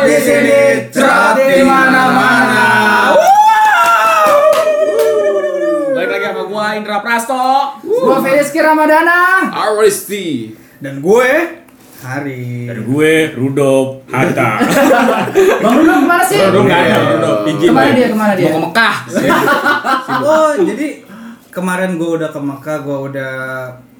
[0.00, 2.66] di sini, cerot di mana-mana.
[5.90, 7.42] Balik lagi sama gua Indra Prasto.
[7.82, 10.56] Gua Feliski Ramadana Aristi.
[10.80, 11.30] dan gue
[12.00, 12.64] Hari.
[12.64, 14.56] Dan gue Rudolf Hatta.
[15.62, 16.40] Bang Rudo ke mana sih?
[16.40, 17.32] Rudo nggak ada, Rudo.
[17.44, 18.06] Izin, Ke mana dia?
[18.08, 18.48] Ke mana dia?
[18.48, 18.96] Mau ke Mekah.
[20.24, 20.88] Oh, jadi
[21.50, 23.32] kemarin gue udah ke Mekah, gue udah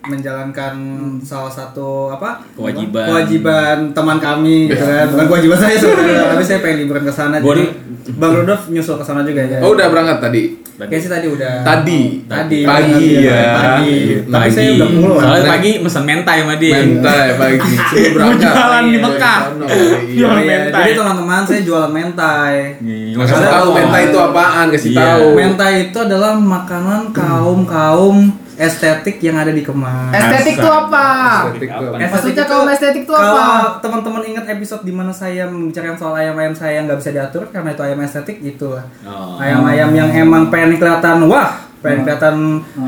[0.03, 0.75] menjalankan
[1.21, 3.05] salah satu apa Kewajiban.
[3.05, 7.37] kewajiban teman kami gitu kan bukan kewajiban saya sebenarnya tapi saya pengen liburan ke sana
[7.37, 7.65] jadi
[8.11, 10.43] bang Rudolf nyusul ke sana juga ya Oh udah berangkat tadi.
[10.81, 12.01] Kayaknya sih tadi udah Tadi.
[12.25, 13.53] tadi Pagi ya.
[13.53, 13.93] pagi
[14.25, 14.49] tapi Pagi.
[14.51, 15.53] saya udah pulang Soalnya Nah.
[15.53, 16.77] pagi mesen mentai sama dia.
[16.81, 17.73] Mentai pagi.
[17.93, 18.49] Sebelum berangkat.
[18.49, 19.41] jalan di Iya, Mekah.
[19.45, 20.29] Iya, Iya.
[20.41, 20.57] iya.
[20.65, 20.81] mentai.
[20.81, 25.01] jadi teman-teman saya jualan mentai Kasih Karena- tahu mentai itu apaan, kasih Iya.
[25.05, 25.27] tahu.
[25.37, 28.17] mentai itu adalah makanan kaum kaum
[28.61, 31.07] estetik yang ada di Kemang Estetik tuh apa?
[31.49, 31.97] Estetik apa?
[31.97, 33.81] Estetik Maksudnya itu- kaum estetik tuh Kalau apa?
[33.81, 37.73] teman-teman ingat episode di mana saya membicarakan soal ayam-ayam saya yang nggak bisa diatur karena
[37.73, 38.85] itu ayam estetik itulah.
[39.03, 39.35] Oh.
[39.35, 42.37] Ayam-ayam yang emang pengen kelihatan wah, pengen kelihatan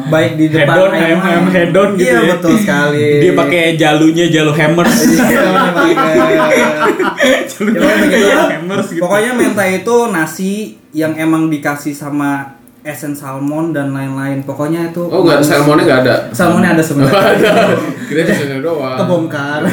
[0.06, 2.28] baik di depan Hedon, ayam-ayam hedon gitu Iya ya.
[2.36, 3.08] betul sekali.
[3.18, 4.96] Dia pakai jalunya jalu hammers.
[5.08, 5.40] Iya,
[7.62, 9.00] Ya, hammers gitu.
[9.00, 10.52] Pokoknya mentai itu nasi
[10.92, 14.42] yang emang dikasih sama esen salmon dan lain-lain.
[14.42, 16.14] Pokoknya itu Oh enggak, salmonnya enggak ada.
[16.34, 17.14] Salmonnya ada sebenarnya.
[17.38, 17.52] Ada.
[18.10, 18.98] Kira di sana doang.
[18.98, 19.62] Kebongkar.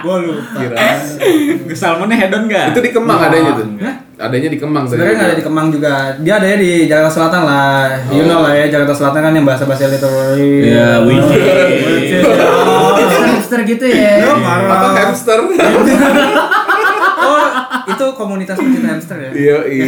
[0.00, 0.56] Gua lupa.
[0.56, 0.76] Kira.
[1.74, 2.72] Salmonnya hedon enggak?
[2.72, 3.66] Itu di Kemang adanya tuh.
[4.20, 4.92] Adanya di Kemang tadi.
[4.96, 5.92] Sebenarnya nggak ada di Kemang juga.
[6.20, 7.84] Dia adanya di Jakarta Selatan lah.
[8.12, 10.70] You know lah ya Jakarta Selatan kan yang bahasa-bahasa literary.
[10.70, 11.38] Iya, wiki.
[13.00, 14.12] Hipster-hipster gitu ya.
[14.30, 14.38] Oh.
[14.38, 15.38] Apa hamster?
[17.96, 19.30] Itu komunitas pecinta hamster ya?
[19.32, 19.86] Iya, iya.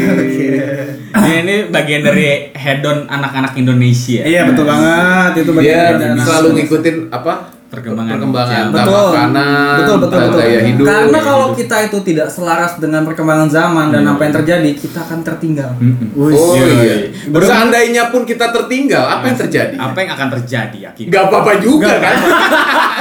[1.12, 4.22] Ini, ini bagian dari hedon anak-anak Indonesia.
[4.24, 7.51] Iya betul banget itu Dia bagian dari selalu ngikutin apa?
[7.72, 8.72] Perkembangan perkembangan zaman.
[8.76, 10.84] betul makanan, betul betul betul gaya hidup.
[10.84, 11.56] karena kalau hidup.
[11.56, 15.70] kita itu tidak selaras dengan perkembangan zaman dan apa yang terjadi kita akan tertinggal
[16.12, 16.94] Wih, Oh Iya, iya.
[17.08, 17.40] iya.
[17.42, 19.74] Seandainya pun kita tertinggal, apa yang terjadi?
[19.74, 21.08] Apa yang akan terjadi akibat?
[21.08, 22.16] Gak apa-apa juga kan?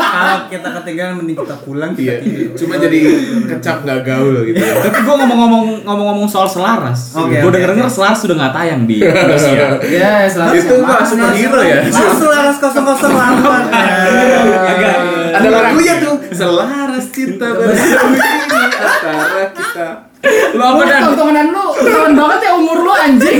[0.01, 2.15] kalau kita ketinggalan mending kita pulang kita Iya.
[2.21, 2.99] tidur Cuma jadi
[3.49, 4.55] kecap nggak gaul gitu.
[4.55, 7.11] Tapi gue ngomong-ngomong ngomong-ngomong soal selaras.
[7.13, 9.67] Oke, gue oke, denger denger selaras sudah nggak tayang di Indonesia.
[9.83, 11.77] Ya, selalu Itu mah superhero ya.
[11.91, 12.71] Selaras 008
[14.61, 14.95] Agak
[15.37, 16.15] Ada lagunya tuh.
[16.31, 19.87] Selaras cinta bersama ini antara kita.
[20.53, 21.01] Lo apa dan?
[21.11, 23.39] Tontonan lu, tontonan banget ya umur lu anjing.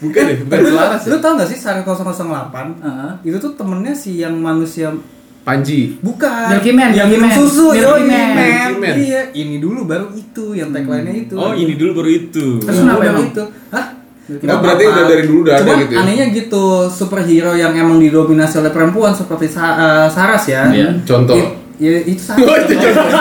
[0.00, 1.00] Bukan deh, bukan selaras.
[1.04, 1.08] ya.
[1.12, 3.10] lu tau gak sih Sari 008 Heeh.
[3.28, 4.96] itu tuh temennya si yang manusia
[5.40, 5.96] Panji.
[6.04, 6.52] Bukan.
[6.52, 7.72] Milky Man, yang minum susu.
[7.72, 8.28] Milky Man.
[8.36, 8.94] Milky Man.
[9.00, 11.34] Iya, ini dulu baru itu yang tagline-nya itu.
[11.36, 12.60] Oh ini dulu baru itu.
[12.60, 13.28] Terus kenapa emang?
[13.32, 13.44] itu?
[13.72, 13.86] Hah?
[14.30, 16.00] Oh, berarti udah dari dulu udah ada gitu ya?
[16.00, 20.68] anehnya gitu, superhero yang emang didominasi oleh perempuan seperti Sa- eh, Saras ya.
[20.68, 21.02] Iya.
[21.02, 21.34] Contoh.
[21.34, 22.38] It- ya, itu Saras.
[22.40, 23.04] Oh, itu contoh.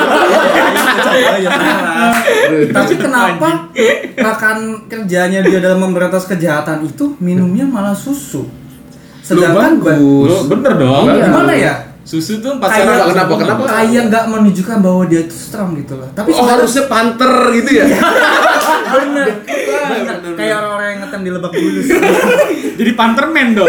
[1.10, 1.50] Ya.
[2.70, 3.74] Tapi kenapa
[4.14, 8.46] rekan kerjanya dia dalam memberantas kejahatan itu minumnya malah susu?
[9.20, 11.06] Sedangkan ba- Lo bener dong.
[11.08, 11.26] Iya.
[11.26, 11.74] gimana ya?
[12.02, 13.38] Susu tuh empat kenapa, sempurna.
[13.38, 13.64] kenapa?
[13.68, 16.10] Kayak nggak menunjukkan bahwa dia itu strong gitu loh.
[16.12, 17.86] Tapi Oh, harusnya panter gitu ya?
[18.96, 19.28] bener.
[19.46, 20.34] Bener.
[20.34, 20.58] Kayak
[21.10, 21.88] ngetem di lebak bulus.
[22.80, 23.66] Jadi panterman dong.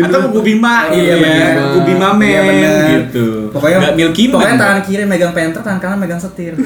[0.00, 1.54] Atau kuku bima, Iya, bener.
[1.60, 3.52] kuku bima men Iya, gitu.
[3.52, 4.34] Pokoknya Nggak Milky Man.
[4.40, 6.56] Pokoknya tangan kiri megang penter, tangan kanan megang setir.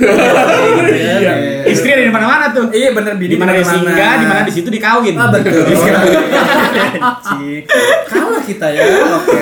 [0.90, 1.66] Iya.
[1.66, 2.70] Istri ada di mana-mana tuh.
[2.70, 5.14] Iya bener Di mana dia singgah, di mana di situ dikawin.
[5.18, 5.66] Ah betul.
[7.26, 7.62] Cik.
[8.06, 8.80] Kalah kita ya.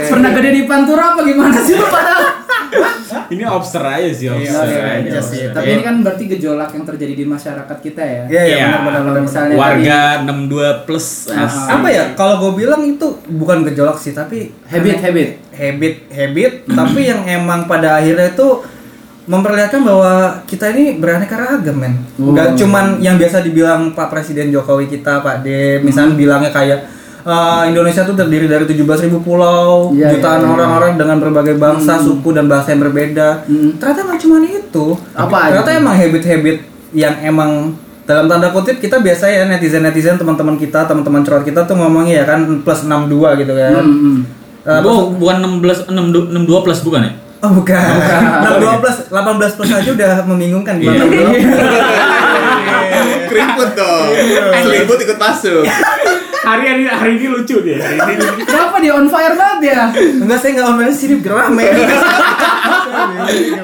[0.08, 2.47] Pernah gede di Pantura apa gimana sih lu pada?
[3.32, 5.08] Ini obser aja sih, obser iya, aja.
[5.08, 5.42] iya sih.
[5.48, 8.22] Tapi ini kan berarti gejolak yang terjadi di masyarakat kita ya.
[8.26, 8.68] Iya iya Iya.
[8.82, 11.48] benar benar misalnya warga 62 plus Ah.
[11.74, 12.04] Apa ya?
[12.14, 15.28] Kalau gue bilang itu bukan gejolak sih, tapi habit habit.
[15.50, 18.48] habit habit tapi yang emang pada akhirnya itu
[19.24, 20.12] memperlihatkan bahwa
[20.44, 22.32] kita ini beraneka ragam men Oh.
[22.32, 25.48] nggak cuman yang biasa dibilang Pak Presiden Jokowi kita Pak D
[25.82, 26.80] misalnya bilangnya kayak
[27.28, 28.82] eh, Indonesia tuh terdiri dari 17.000
[29.20, 30.54] pulau Iya, jutaan iya, iya.
[30.54, 33.76] orang-orang dengan berbagai bangsa suku dan bahasa yang berbeda Hmm.
[33.76, 35.78] ternyata nggak cuman itu Apa aja ternyata tuh?
[35.78, 36.56] emang habit-habit
[36.90, 37.50] yang emang
[38.02, 42.26] dalam tanda kutip kita biasa ya netizen-netizen teman-teman kita teman-teman curhat kita tuh ngomongnya ya
[42.26, 44.18] kan plus 62 gitu kan Hmm, hmm.
[44.64, 47.12] Eh, Oh, bukan 16 62 62 plus bukan ya?
[47.38, 47.78] Oh bukan.
[47.78, 49.22] 62 plus 18
[49.54, 50.92] plus aja udah membingungkan Iya.
[50.98, 51.30] gimana
[53.28, 54.08] Keriput dong.
[54.58, 55.62] Selimut ikut masuk.
[56.38, 57.76] Hari hari hari ini lucu deh.
[57.76, 58.24] Hari ini.
[58.42, 59.82] Kenapa dia on fire banget ya?
[60.16, 61.70] Enggak saya enggak online sini geram ya.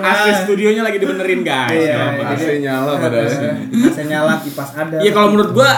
[0.04, 1.70] AC studionya lagi dibenerin guys.
[1.70, 2.34] Iya, Nggak apa-apa.
[2.34, 3.50] AC nyala pada sini.
[3.88, 4.96] Saya nyala kipas ada.
[4.98, 5.70] Iya kalau menurut gua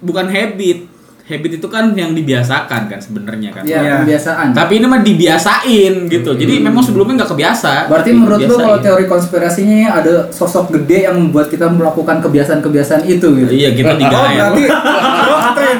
[0.00, 0.94] bukan habit.
[1.24, 3.64] habit itu kan yang dibiasakan kan sebenarnya kan.
[3.64, 3.94] Iya, Iya.
[4.04, 4.52] kebiasaan.
[4.52, 6.30] Tapi ini mah dibiasain gitu.
[6.30, 7.88] Jadi memang sebelumnya nggak kebiasa.
[7.88, 13.24] Berarti menurut lu kalau teori konspirasinya ada sosok gede yang membuat kita melakukan kebiasaan-kebiasaan itu
[13.40, 13.52] gitu.
[13.56, 14.46] Iya kita tiga Oh, ya.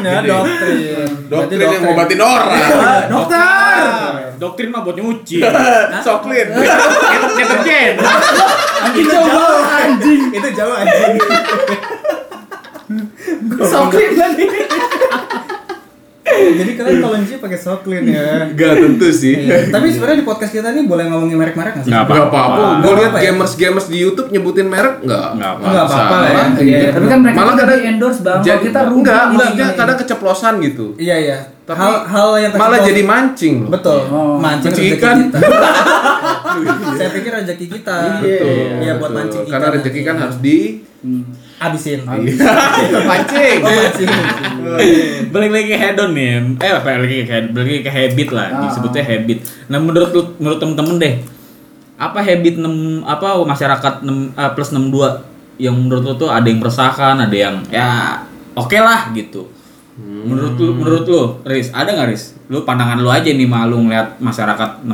[0.03, 1.09] Berarti doktrin ya, doktrin.
[1.31, 2.49] Doktrin yang ngobatin orang.
[3.07, 3.85] Dokter.
[4.41, 5.39] Doktrin mah buat nyuci.
[6.07, 6.47] Soklin.
[7.39, 7.95] Deterjen.
[8.99, 10.23] Itu jauh anjing.
[10.35, 11.15] Itu jauh anjing.
[13.63, 14.47] Soklin tadi.
[16.35, 18.49] Jadi kalian kalau nyuci pakai soklin ya.
[18.51, 19.35] Gak tentu sih.
[19.41, 19.69] Iya.
[19.69, 21.91] Tapi sebenarnya di podcast kita ini boleh ngomongin merek-merek nggak sih?
[21.91, 22.63] Nggak Gak apa-apa.
[22.81, 23.25] Gue Nggak apa ya?
[23.29, 25.29] gamers-gamers di YouTube nyebutin merek nggak?
[25.35, 25.65] Nggak apa.
[25.65, 26.37] Nggak apa-apa lah ya.
[26.37, 26.61] Salah.
[26.61, 26.89] Iya.
[26.91, 28.41] Tapi kan mereka Malah kadang endorse bang.
[28.41, 28.97] Jadi, Kalau kita rugi.
[28.97, 30.87] enggak, maksudnya kadang keceplosan gitu.
[30.97, 31.39] Iya iya.
[31.65, 33.55] Tapi hal hal yang Malah jadi mancing.
[33.59, 33.71] loh.
[33.73, 33.99] betul.
[34.07, 34.37] Oh.
[34.37, 35.17] Mancing Mancing rezeki ikan.
[35.23, 35.39] kita.
[36.99, 37.97] Saya pikir rezeki kita.
[38.21, 38.57] Betul.
[38.79, 39.17] Iya buat betul.
[39.17, 39.53] mancing ikan.
[39.53, 40.59] Karena rezeki kan harus di
[41.71, 42.01] habisin.
[43.09, 43.59] pancing.
[45.31, 46.59] Balik lagi ke hedon nih.
[46.59, 48.47] Eh apa lagi ke head- balik lagi ke habit lah.
[48.51, 48.61] Ah.
[48.69, 49.39] Disebutnya habit.
[49.71, 51.15] Nah menurut lu, menurut temen-temen deh.
[51.95, 56.59] Apa habit 6 apa masyarakat 6 eh, plus 62 yang menurut lu tuh ada yang
[56.59, 58.19] meresahkan, ada yang ya
[58.59, 59.54] oke lah gitu.
[59.95, 62.35] Menurut lu, menurut lu, Riz, ada nggak Riz?
[62.45, 64.91] Lu pandangan lu aja nih malu ngeliat masyarakat 62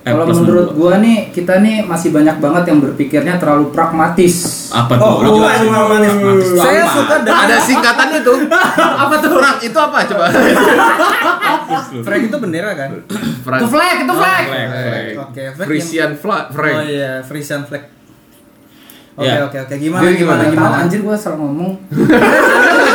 [0.00, 0.78] eh Kalau menurut 62.
[0.78, 4.34] gua nih, kita nih masih banyak banget yang berpikirnya terlalu pragmatis.
[4.70, 5.02] apa tuh?
[5.02, 5.68] Oh, Lu oh, jelasin.
[5.68, 6.10] oh, manis.
[6.12, 6.94] Pragmatis tuh Saya apa?
[6.94, 8.36] suka dengan Ada singkatannya tuh.
[9.02, 9.30] apa tuh?
[9.34, 10.24] Frank, itu apa coba?
[12.06, 12.90] Frank itu bendera kan?
[13.42, 13.58] Frank.
[13.58, 14.44] Itu flag, itu flag.
[14.44, 15.04] Flag, flag.
[15.20, 16.76] Oke, flag Frisian flag, Frank.
[16.76, 17.84] Oh iya, Frisian flag.
[19.18, 19.42] Oke Ya.
[19.42, 20.52] oke oke gimana Jadi gimana gimana?
[20.54, 20.70] gimana?
[20.70, 21.72] Tahu, anjir gua salah ngomong.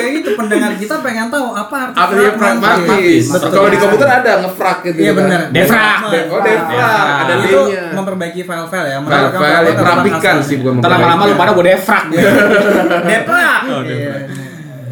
[0.00, 3.24] Kayak gitu pendengar kita pengen tahu apa arti Apa dia pragmatis?
[3.30, 4.98] Kalau di komputer ada ngefrak gitu.
[4.98, 5.18] Iya kan.
[5.20, 5.40] benar.
[5.50, 6.00] Defrag.
[6.02, 7.06] Oh, defrag.
[7.20, 7.60] Ada itu
[7.92, 8.98] memperbaiki file-file ya.
[8.98, 12.04] File-file, merapikan sih bukan lama-lama lu pada gue defrag.
[13.10, 13.60] Deprak.
[13.68, 14.14] Oh, Iya.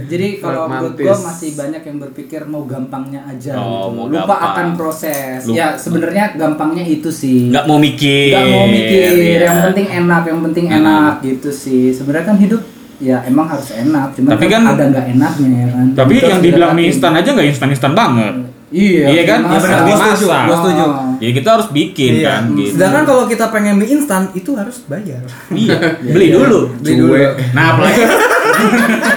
[0.09, 3.93] Jadi kalau menurut gua masih banyak yang berpikir mau gampangnya aja Oh, gitu.
[3.93, 4.41] mau Lupa gampang.
[4.49, 5.45] akan proses.
[5.45, 5.53] Lupa.
[5.55, 7.53] Ya sebenarnya gampangnya itu sih.
[7.53, 8.33] Nggak mau mikir.
[8.33, 9.09] Nggak mau mikir.
[9.13, 9.39] Iya.
[9.45, 10.77] Yang penting enak, yang penting Hmm.
[10.81, 11.93] enak gitu sih.
[11.93, 12.63] Sebenarnya kan hidup
[12.99, 14.13] ya emang harus enak.
[14.13, 15.87] Cuma Tapi kan, kan- ada nggak enaknya ya kan.
[15.95, 18.35] Tapi Itu yang dibilang mie instan aja nggak instan-instan banget.
[18.69, 19.05] Iya.
[19.09, 19.41] Iya kan?
[19.43, 19.65] dimasak.
[19.65, 20.85] Iya benar, Gua setuju, gua setuju.
[21.19, 22.27] Ya kita harus bikin Iya.
[22.29, 22.73] kan gitu.
[22.75, 25.23] Sedangkan kalau kita pengen mie instan itu harus bayar.
[25.49, 25.77] Iya,
[26.15, 26.61] beli dulu.
[26.77, 27.15] Beli dulu.
[27.51, 28.03] Nah, apalagi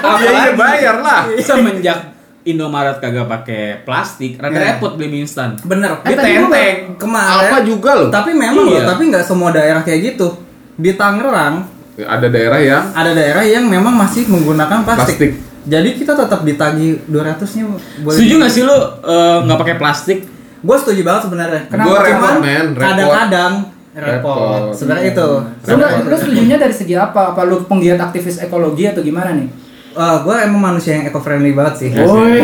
[0.01, 1.21] Iya, iya bayar lah.
[1.43, 1.99] semenjak
[2.41, 4.65] Indomaret kagak pakai plastik, rada Iya.
[4.71, 5.59] repot beli mie instan.
[5.61, 5.99] Bener.
[5.99, 6.77] Tadi gua tenteng.
[6.97, 7.41] Kemarin.
[7.43, 8.09] Apa juga loh.
[8.09, 8.73] Tapi memang Iya.
[8.73, 10.27] loh, tapi nggak semua daerah kayak gitu.
[10.73, 15.17] Di Tangerang Ada daerah yang ada daerah yang memang masih menggunakan plastik.
[15.17, 15.31] Plastik.
[15.61, 17.63] Jadi kita tetap ditagih 200-nya
[18.01, 18.15] boleh.
[18.17, 18.73] Setuju nggak sih lu
[19.05, 20.19] eh, nggak pakai plastik?
[20.61, 21.61] Gue setuju banget sebenarnya.
[21.69, 21.87] Kenapa?
[21.89, 22.33] Gua Cuman repot.
[22.41, 22.81] Repot.
[22.81, 23.53] kadang-kadang
[23.91, 24.37] repot.
[24.37, 24.61] Repot.
[24.73, 25.29] Sebenarnya itu.
[25.65, 27.21] Nggak- lu setujunya dari segi apa?
[27.33, 29.47] Apa lu penggiat aktivis ekologi atau gimana nih?
[29.93, 31.89] Gue emang manusia yang eco friendly banget sih.
[31.91, 32.39] Woi.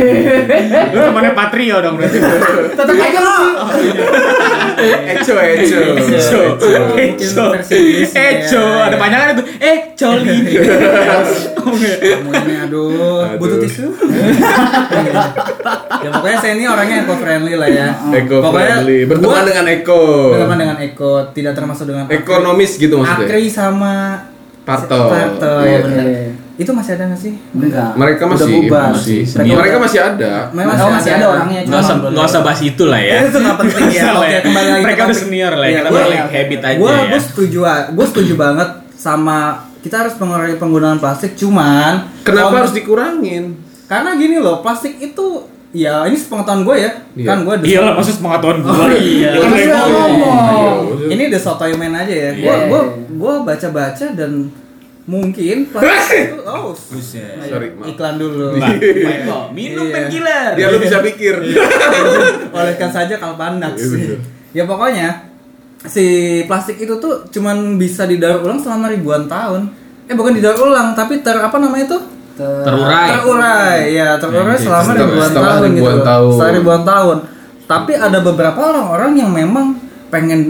[0.91, 2.19] Lu temannya Patrio dong berarti.
[2.73, 3.37] Tetap aja lu.
[4.77, 5.79] Eco, Eco.
[5.95, 8.21] Eco, Mungkin Eco, versi Inggrisnya.
[8.43, 9.43] Eco, ada panjangan itu.
[9.57, 10.37] Eh, coli.
[11.57, 13.91] Kamu ini aduh, butuh tisu.
[15.97, 17.87] ya pokoknya saya ini orangnya eco friendly lah ya.
[18.13, 18.99] Eco Pokoknya friendly.
[19.05, 20.01] Berteman dengan Eco.
[20.31, 23.27] berteman dengan eco, tidak termasuk dengan Ekonomis gitu maksudnya.
[23.27, 23.93] Akri sama
[24.63, 24.99] Parto.
[25.09, 25.87] Parto Oh, ya oke.
[25.87, 26.45] benar.
[26.57, 27.33] Itu masih ada nggak sih?
[27.53, 27.93] Enggak.
[27.93, 28.89] Mereka Udah masih bubar.
[28.91, 30.31] masih Mereka, mereka masih ada.
[30.49, 31.59] Memang Masih, masih ada orangnya.
[31.63, 33.15] Nggak usah, nggak usah bahas itu lah ya.
[33.23, 34.03] itu nggak penting ya.
[34.17, 34.39] Oke, ya.
[34.41, 35.73] kembali lagi Mereka udah senior lah ya.
[35.77, 37.03] Kita gua- balik habit aja Gue ya.
[37.07, 37.59] gue setuju
[37.93, 39.37] gue setuju banget sama
[39.77, 43.43] kita harus mengurangi penggunaan plastik cuman Kenapa harus dikurangin?
[43.85, 45.25] karena gini loh plastik itu
[45.69, 47.23] ya ini sepengetahuan gue ya Iya.
[47.23, 48.73] kan gue Iya lah, maksud pengetahuan gue.
[48.73, 49.29] Oh, iya.
[49.31, 49.51] Kan
[49.87, 50.75] ngomong.
[51.07, 52.67] ini the sotoy man aja ya gue Iya.
[52.67, 52.81] gue
[53.13, 54.31] gue baca baca dan
[55.07, 57.39] mungkin plastik itu oh Buset.
[57.41, 57.87] Sorry, maaf.
[57.89, 58.75] iklan dulu Mbak,
[59.23, 59.93] Mbak, minum Iya.
[59.95, 60.49] painkiller.
[60.53, 61.35] Biar lu bisa pikir.
[62.53, 64.17] olehkan saja kalpanak Iya, betul.
[64.51, 65.07] ya pokoknya
[65.79, 66.05] si
[66.43, 69.69] plastik itu tuh cuman bisa didaur ulang selama ribuan tahun
[70.03, 72.01] eh bukan didaur ulang tapi ter apa namanya tuh
[72.35, 73.07] Terurai.
[73.11, 76.31] terurai ya terurai Iya, selama ribuan setelah tahun ribuan gitu tahun.
[76.31, 77.17] setelah ribuan tahun
[77.65, 79.67] tapi ada beberapa orang-orang yang memang
[80.07, 80.41] pengen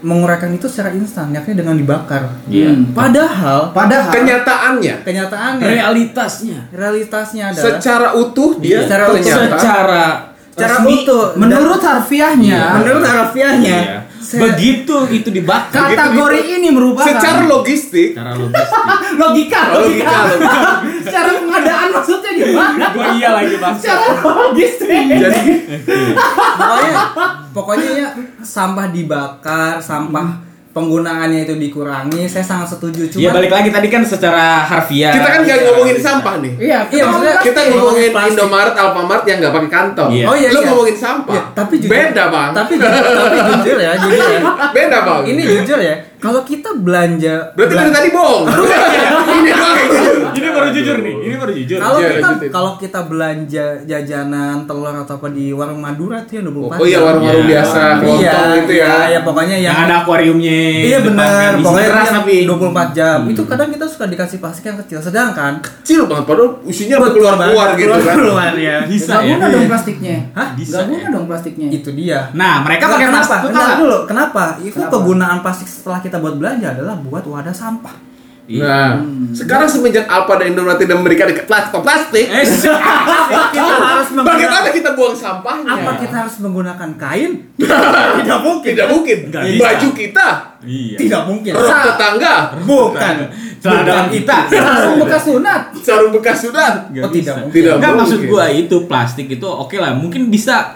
[0.00, 2.70] menguraikan itu secara instan yakni dengan dibakar Iya.
[2.70, 2.92] Hmm.
[2.92, 6.58] padahal Padahal Kenyataannya kenyataannya Realitasnya.
[6.70, 9.14] realitasnya adalah secara utuh dia Secara utuh.
[9.16, 10.04] ternyata Secara
[10.48, 13.98] secara resmi, utuh menurut harfiahnya, menurut harafiahnya Iya.
[14.28, 15.88] Begitu itu dibakar.
[15.88, 18.60] kategori ini merupakan secara logistik Cara logistik.
[19.22, 20.57] logika, logika, logika, secara
[22.88, 23.74] Gua iya lagi bang.
[23.74, 25.02] Secara logistik.
[25.10, 25.40] jadi
[26.54, 26.94] pokoknya
[27.50, 28.08] pokoknya ya
[28.40, 33.10] sampah dibakar sampah penggunaannya itu dikurangi, saya sangat setuju.
[33.10, 35.10] Cuma Ya balik lagi tadi kan secara harfiah.
[35.10, 36.06] Kita kan nggak Iya, ngomongin bisa.
[36.06, 36.52] sampah nih.
[36.54, 37.72] Iya, Iya, maksudnya Kita Plastik.
[37.74, 38.30] ngomongin Plastik.
[38.30, 40.10] Indomaret, Alfamart yang nggak pakai kantong.
[40.14, 40.24] Iya.
[40.24, 40.68] Oh iya, Lu iya.
[40.70, 41.34] ngomongin sampah.
[41.34, 42.50] Ya, tapi jujur, Beda bang.
[42.54, 44.40] Tapi jujur, tapi jujur ya, jujur ya.
[44.76, 45.22] Beda bang.
[45.26, 45.94] Ini jujur ya.
[46.18, 48.42] Kalau kita belanja Berarti belan- dari tadi bohong.
[49.34, 50.17] Ini doang yang jujur.
[50.30, 51.14] Ini baru jujur nih.
[51.20, 51.78] Ini baru jujur.
[51.78, 52.50] kalau Iya, kita lanjutin.
[52.50, 56.98] kalau kita belanja jajanan telur atau apa di warung Madura tuh yang 24 Oh iya
[56.98, 57.52] warung-warung Iya.
[57.54, 58.86] biasa, iya, kelontong gitu ya.
[58.86, 60.58] iya, ya pokoknya yang, ada akuariumnya.
[60.84, 63.18] Iya benar, pokoknya keras yang tapi 24 jam.
[63.26, 67.92] Itu kadang kita suka dikasih plastik yang kecil, sedangkan Kecil banget, padahal isinya keluar-keluar gitu
[67.94, 68.16] kan.
[68.16, 68.76] Keluar ya.
[68.84, 69.30] bisa Gak ya.
[69.30, 70.16] guna dong plastiknya.
[70.32, 70.48] Hah?
[70.52, 71.08] Bisa Gak guna ya.
[71.10, 71.68] dong plastiknya.
[71.70, 72.20] Itu dia.
[72.32, 73.26] Nah, mereka pakai kenapa?
[73.42, 73.76] plastik.
[73.78, 74.42] Dulu, kenapa?
[74.58, 74.92] Itu Kenapa?
[74.94, 77.94] kegunaan plastik setelah kita buat belanja adalah buat wadah sampah.
[78.48, 78.64] Iya.
[78.64, 78.90] Nah,
[79.36, 82.48] sekarang semenjak Alfa dan Indomaret tidak memberikan plastik, plastik Eh,
[83.52, 85.68] kita harus bagaimana kita buang sampahnya?
[85.68, 87.32] Apa kita harus menggunakan kain?
[88.18, 88.72] Tidak mungkin.
[88.72, 89.18] Tidak mungkin.
[89.28, 89.60] Bisa.
[89.60, 90.28] Baju kita,
[90.64, 90.96] Iya.
[90.96, 91.52] Tidak mungkin.
[91.52, 93.14] rok tetangga, Bukan.
[93.60, 94.36] Celana kita.
[94.48, 95.62] Langsung bekas sunat.
[95.84, 96.88] sarung bekas sudah.
[97.04, 97.52] Oh, tidak mungkin.
[97.52, 100.72] Tidak Enggak maksud gua itu plastik itu oke lah, mungkin bisa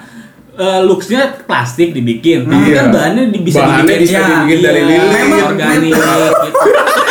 [0.52, 2.84] eh, looksnya plastik dibikin, tapi Iya.
[2.84, 5.08] kan bahannya bisa Bahannya dibikin bisa ya, dibikin dari iya, lilin.
[5.08, 6.60] Memang- organik gitu.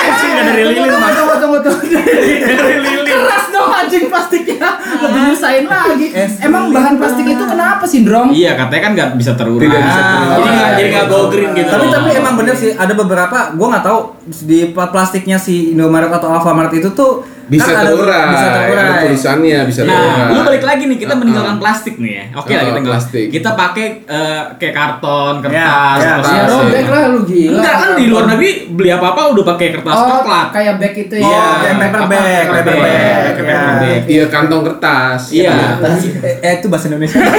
[0.42, 1.14] Nggak dari lilin, Mas.
[1.14, 1.86] Tunggu, tunggu, tunggu.
[2.60, 3.06] Dari lilin.
[3.06, 4.70] Keras dong anjing plastiknya.
[5.00, 6.08] Lebih nyusahin lagi.
[6.40, 8.30] Emang bahan plastik itu kenapa sih, Drong?
[8.32, 9.64] Iya, katanya kan nggak bisa terurai.
[9.64, 10.32] Tidak bisa Ah, terurai.
[10.32, 11.70] Jadi nggak jadi nggak go green gitu.
[11.70, 14.00] Tapi tapi emang bener sih ada beberapa gua nggak tahu
[14.44, 18.24] di pla- plastiknya si Indomaret atau Alfamart itu tuh Bisa kan ada- terurai.
[18.30, 19.02] Bisa Ada terurai.
[19.04, 20.32] tulisannya bisa Nah, terurai.
[20.32, 21.20] lu balik lagi nih kita Uh-uh.
[21.20, 22.24] meninggalkan plastik nih ya.
[22.34, 23.26] Oke lah Uh-uh, kita nggak plastik.
[23.30, 25.68] Kita pakai eh, kayak karton, kertas, Ya,
[26.00, 26.24] ya, apa kertas.
[26.24, 26.38] sih.
[26.38, 27.52] Ya robek lah lu gila.
[27.54, 30.48] Enggak kan di luar negeri beli apa-apa udah pakai kertas Oh, coklat.
[30.50, 31.28] kayak bag itu ya.
[31.28, 33.20] Iya, kayak paper bag, paper bag, ya.
[33.28, 34.00] paper bag.
[34.08, 35.22] Iya kantong kertas.
[35.30, 35.52] Iya.
[36.22, 37.20] Eh, eh, itu bahasa Indonesia.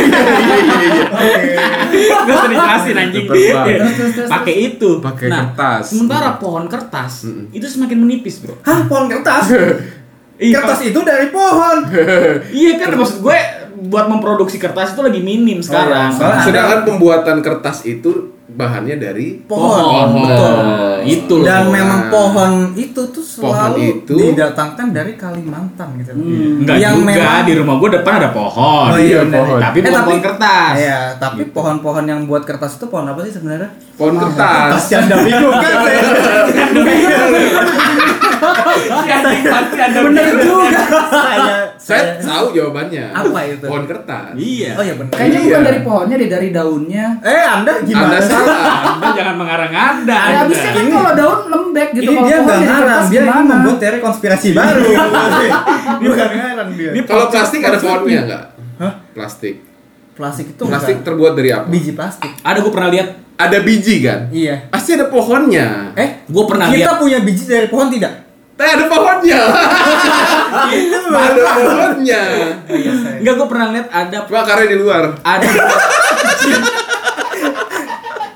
[2.23, 3.25] Gak usah dijelasin anjing.
[3.25, 3.71] Betul banget.
[3.71, 3.82] Iya.
[3.83, 4.31] Terus, terus, terus.
[4.31, 4.91] Pakai itu.
[5.03, 5.85] Pakai nah, kertas.
[5.91, 8.63] Sementara pohon kertas itu semakin menipis, Bro.
[8.63, 9.47] Hah, pohon kertas?
[10.43, 11.87] Iya, kertas itu dari pohon.
[12.51, 13.39] Iya kan maksud gue
[13.85, 16.09] buat memproduksi kertas itu lagi minim sekarang.
[16.09, 16.13] iya.
[16.13, 18.09] Soalnya Sedangkan pembuatan kertas itu
[18.45, 19.81] bahannya dari Pohon.
[19.81, 20.53] Pohon, betul.
[20.61, 20.97] Oh.
[21.01, 21.43] Itu loh.
[21.43, 26.11] Dan memang pohon itu tuh selalu Pohon itu- didatangkan dari Kalimantan gitu.
[26.13, 28.87] Enggak Yang juga, memang- di rumah gue depan ada pohon.
[28.89, 29.57] Oh iya, pohon.
[29.57, 30.73] Tapi Eh, bukan tapi- pohon kertas.
[30.77, 33.69] Iya, tapi pohon-pohon yang buat kertas itu pohon apa sih sebenarnya?
[33.95, 34.69] pohon kertas.
[34.77, 35.73] Pasti anda bingung kan?
[40.03, 40.81] Bener juga.
[41.09, 43.05] saya, Saya tahu jawabannya.
[43.11, 43.65] Apa itu?
[43.65, 44.33] Pohon kertas.
[44.35, 44.71] Iya.
[44.75, 45.13] Oh ya benar.
[45.13, 45.47] Kayaknya Iya.
[45.49, 47.07] bukan dari pohonnya deh, dari daunnya.
[47.21, 48.07] Eh, Anda gimana?
[48.09, 48.61] Anda salah.
[48.93, 50.19] Anda jangan mengarang-ada.
[50.25, 52.03] Ya, habisnya kan Ini- kalau daun lembek gitu.
[52.03, 54.83] ini kalau dia pohon ngarang, dia ini membuat teori konspirasi baru.
[56.01, 56.91] dia bukan ngarang dia.
[56.93, 58.45] Ini Kalau plastik ada pohonnya nggak?
[58.79, 58.93] Hah?
[59.13, 59.55] Plastik.
[60.13, 61.67] Plastik itu Plastik bukan terbuat dari apa?
[61.67, 62.31] biji plastik.
[62.39, 63.09] Ada gue pernah lihat.
[63.33, 64.29] Ada biji kan?
[64.29, 64.69] Iya.
[64.69, 65.91] Pasti ada pohonnya.
[65.97, 67.01] Eh, Gue pernah kita lihat.
[67.01, 68.22] punya biji dari pohon tidak?
[68.63, 69.41] Eh, ada pohonnya.
[70.71, 72.23] itu ada pohonnya.
[73.19, 75.03] Enggak gue pernah lihat ada akarnya di luar.
[75.19, 75.47] ada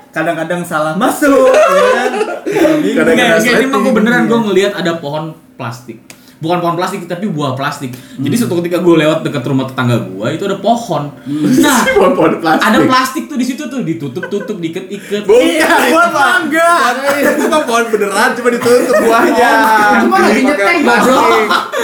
[0.09, 2.09] Kadang-kadang salah masuk, ya?
[2.41, 2.97] Kita bingung.
[2.97, 5.23] Kadang- Enggak, enggak, ini mah gue beneran gue ngelihat ada pohon
[5.55, 6.01] plastik.
[6.37, 7.91] Bukan pohon plastik tapi buah plastik.
[8.15, 11.09] Jadi suatu ketika gue lewat dekat rumah tetangga gue itu ada pohon.
[11.25, 12.61] Nah, Pohon-pohon plastik.
[12.63, 15.25] ada plastik tuh di situ tuh ditutup-tutup, diikat-ikat.
[15.25, 15.81] Bukan.
[15.89, 16.71] buat mangga.
[17.17, 19.51] Itu mah pohon beneran cuma ditutup buahnya.
[19.99, 20.77] Cuma lagi nyetek.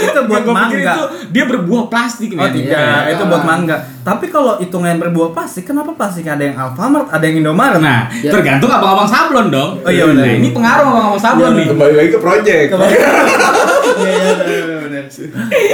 [0.04, 0.94] Itu buat Gue pikir mangga.
[0.94, 3.14] itu dia berbuah plastik Oh tidak, Iya.
[3.14, 3.78] itu buat mangga.
[4.02, 7.80] Tapi kalau hitungan berbuah plastik, kenapa plastik ada yang Alfamart, ada yang Indomaret?
[7.80, 8.30] Nah, Ya.
[8.30, 9.80] tergantung abang-abang sablon dong.
[9.80, 10.26] Oh, iya, benar.
[10.26, 11.66] Nah, ini pengaruh abang-abang sablon Iya, nih.
[11.72, 12.68] Kembali lagi ke project.
[13.84, 15.04] Iya, iya, benar.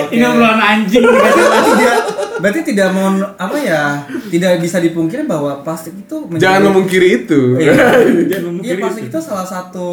[0.10, 1.04] Ini obrolan anjing.
[1.04, 1.98] berarti tidak
[2.40, 3.84] berarti tidak mau apa ya
[4.28, 7.42] tidak bisa dipungkiri bahwa plastik itu menjadi- Jangan memungkiri itu.
[7.58, 7.74] Iya.
[7.76, 9.12] Jangan Iya memungkiri plastik itu.
[9.12, 9.88] itu salah satu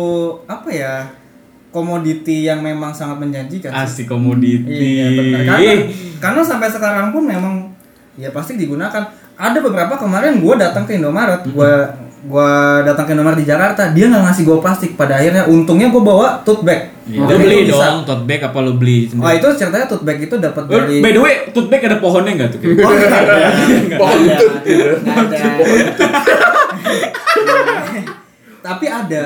[0.44, 0.94] apa ya
[1.68, 3.68] komoditi yang memang sangat menjanjikan.
[3.70, 4.70] Asik komoditi.
[4.96, 5.40] Iya benar.
[5.46, 5.73] Karena,
[6.18, 7.54] karena sampai sekarang pun memang
[8.14, 9.04] ya plastik digunakan.
[9.37, 11.73] Ada beberapa kemarin gue datang ke Indomaret, gue
[12.26, 12.50] gua
[12.83, 14.90] datang ke Indomaret di Jakarta, dia nggak ngasih gue plastik.
[14.92, 16.90] Pada akhirnya untungnya gue bawa tote bag.
[17.04, 19.38] Iya, Lu beli dong tote bag apa lu beli Oh sendiri?
[19.38, 22.33] itu ceritanya tote bag itu dapat Oh, dari By the way, tote bag ada pohonnya
[22.33, 22.61] enggak tuh?
[22.66, 23.35] Oh, nggak ada.
[23.95, 24.52] Pohon Nggak tut.
[24.52, 24.66] ada.
[24.99, 25.40] Nggak ada.
[28.59, 29.23] Tapi ada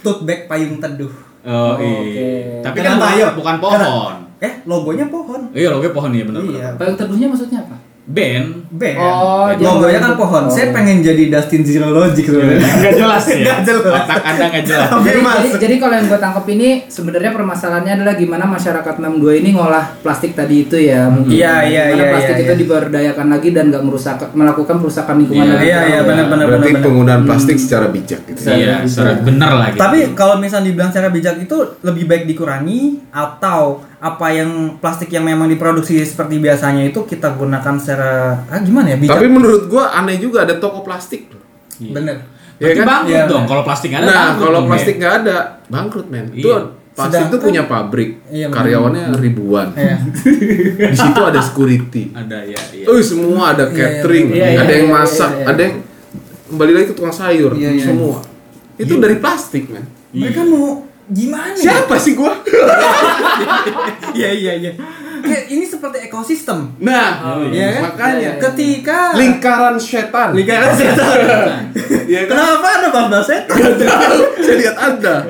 [0.00, 1.12] tote bag payung teduh.
[1.40, 1.86] Oh, Oke.
[2.10, 2.60] iya.
[2.60, 4.14] Tapi kan Kenapa, bukan, bukan pohon.
[4.40, 5.40] Eh, logonya pohon.
[5.52, 6.40] Iya, logo pohon iya benar.
[6.42, 6.66] Iya.
[6.74, 7.76] Payung teduhnya maksudnya apa?
[8.10, 8.96] Band Band.
[8.96, 10.42] Oh, logonya kan membentuk- pohon.
[10.46, 10.48] oh.
[10.48, 12.62] Saya pengen jadi Dustin Zero Logic sebenarnya.
[12.62, 13.82] nggak jelas ya Nggak jelas.
[13.98, 18.14] otak anda nggak jelas jadi, jadi, jadi kalau yang gue tangkap ini sebenarnya permasalahannya adalah
[18.14, 22.42] gimana masyarakat 62 ini ngolah plastik tadi itu ya Iya, iya, Gimana iya, plastik iya,
[22.42, 22.60] itu iya.
[22.62, 25.66] diberdayakan lagi dan nggak merusak melakukan perusakan lingkungan Iya, lagi.
[25.66, 26.46] Iya, iya, benar benar benar.
[26.52, 26.84] Berarti benar.
[26.84, 28.40] penggunaan plastik secara bijak gitu.
[28.48, 32.80] iya secara bener lah gitu Tapi kalau misalnya dibilang secara bijak itu lebih baik dikurangi
[33.10, 38.90] atau apa yang plastik yang memang diproduksi seperti biasanya itu kita gunakan secara ah, gimana
[38.90, 39.12] ya bijak?
[39.12, 41.28] Tapi menurut gua aneh juga ada toko plastik.
[41.78, 42.24] Bener.
[42.56, 42.86] Berarti Ya kan?
[42.86, 43.24] bangkrut Iya.
[43.24, 45.00] dong kalau plastik ada Nah, kalau plastik ya.
[45.00, 46.26] nggak ada, bangkrut men.
[46.30, 46.60] Itu Iya.
[46.90, 49.68] plastik itu punya pabrik, Iya, karyawannya ribuan.
[49.72, 49.96] Iya.
[50.92, 52.12] Di situ ada security.
[52.12, 55.38] ada ya iya Oh, semua ada Iya, catering, iya, iya, ada yang iya, masak, iya,
[55.38, 55.46] iya.
[55.46, 55.74] ada yang
[56.46, 57.84] kembali lagi ke tukang sayur, Iya, iya.
[57.86, 58.18] semua.
[58.76, 59.84] Itu dari plastik men.
[60.10, 61.52] Mereka mau gimana?
[61.52, 61.82] ya?
[61.82, 62.32] Siapa sih gua?
[64.10, 64.72] Iya iya iya.
[65.20, 66.72] Kayak ini seperti ekosistem.
[66.80, 67.82] Nah, Iya kan?
[67.86, 70.32] makanya Ketika lingkaran setan.
[70.32, 71.16] lingkaran setan.
[72.08, 72.34] Iya kan?
[72.34, 73.54] Kenapa ada bambang setan?
[73.54, 75.14] Gak tahu, saya lihat Anda.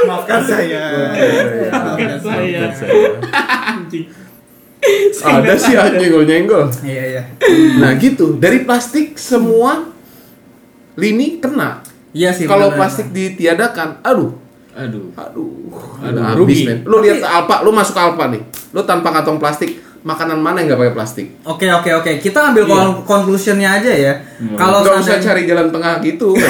[0.00, 0.82] Maafkan saya.
[1.70, 2.60] Maafkan saya.
[5.20, 6.66] Ada sih anjing nyenggol.
[6.80, 7.22] Iya iya.
[7.78, 9.92] Nah gitu, dari plastik semua
[11.00, 11.80] lini kena.
[12.12, 12.44] Iya sih.
[12.44, 14.36] Kalau plastik ditiadakan, aduh,
[14.72, 15.50] aduh aduh,
[15.98, 16.44] Aduh, ada rugi.
[16.44, 16.78] habis men.
[16.84, 20.80] Lu lihat Alpa, lu masuk Alpa nih, lu tanpa kantong plastik, makanan mana yang nggak
[20.80, 21.26] pakai plastik?
[21.42, 22.12] Oke oke oke.
[22.18, 22.74] Kita ambil Iya.
[22.74, 24.12] kon- conclusionnya aja ya.
[24.52, 26.34] Kalau Nggak usah cari jalan tengah gitu.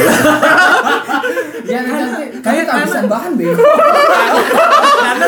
[1.62, 3.46] Ya, nanti Kayak kayak karena- kehabisan bahan be.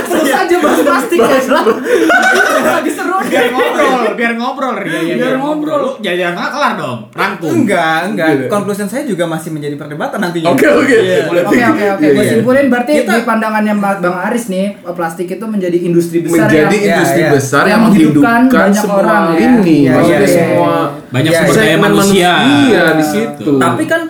[0.02, 1.38] Terus aja bahas plastik ya.
[2.64, 5.78] Lagi seru biar ngobrol biar ngobrol ya, ya, Biar ngobrol.
[5.78, 8.28] lu jajan nggak kelar dong rangkum Enggak, enggak.
[8.32, 8.44] Gitu.
[8.48, 10.50] Conclusion saya juga masih menjadi perdebatan nantinya.
[10.50, 10.96] Oke oke.
[10.96, 11.18] Iya.
[11.26, 12.02] Oke oke oke.
[12.02, 12.32] Iya, Gue iya.
[12.32, 16.88] simpulin berarti Kita- di pandangannya Bang Aris nih plastik itu menjadi industri besar Menjadi yang
[16.92, 17.30] industri iya.
[17.30, 19.38] besar Yang yang menghidupkan menghidupkan banyak semua orang, ya.
[19.38, 20.72] ini, Iya, maksudnya iya, iya, semua
[21.08, 23.50] banyak Iya, sumber daya manusia Iya di situ.
[23.56, 24.02] Tapi kan